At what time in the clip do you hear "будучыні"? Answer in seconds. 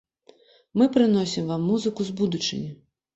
2.23-2.73